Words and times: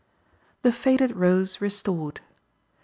The 0.63 0.71
Faded 0.71 1.15
Rose 1.15 1.61
Restored. 1.61 2.21